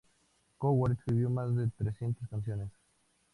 [0.57, 2.69] Coward escribió más de trescientas canciones.